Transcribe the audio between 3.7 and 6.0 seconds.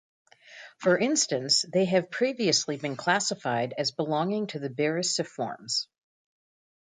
as belonging to the Beryciformes.